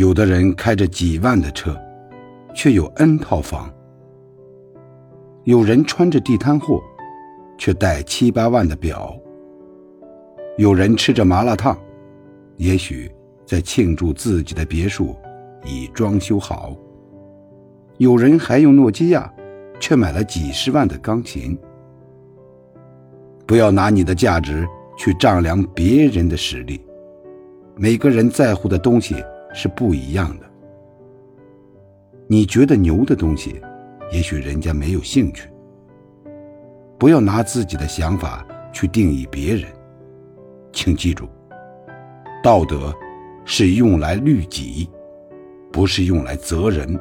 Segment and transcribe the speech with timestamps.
[0.00, 1.78] 有的人开着几万的车，
[2.54, 3.70] 却有 N 套房；
[5.44, 6.80] 有人穿着地摊货，
[7.58, 9.14] 却戴七八万的表；
[10.56, 11.78] 有人吃着麻辣烫，
[12.56, 13.12] 也许
[13.44, 15.14] 在庆祝自己的别墅
[15.66, 16.74] 已装修好；
[17.98, 19.30] 有人还用诺基亚，
[19.78, 21.58] 却买了几十万的钢琴。
[23.46, 26.80] 不要拿你的价值去丈量别人的实力。
[27.76, 30.46] 每个人在乎的东西是不一样的。
[32.26, 33.60] 你觉得牛的东西，
[34.12, 35.48] 也许人家没有兴趣。
[36.98, 39.64] 不要拿自己的想法去定义别人。
[40.72, 41.28] 请记住，
[42.42, 42.94] 道德
[43.44, 44.88] 是用来律己，
[45.72, 46.98] 不是用来责人。